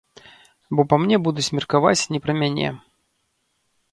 [0.77, 2.69] Бо па мне будуць меркаваць не пра мяне.